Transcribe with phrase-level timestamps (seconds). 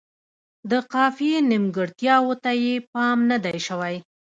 [0.71, 3.95] د قافیې نیمګړتیاوو ته یې پام نه دی شوی.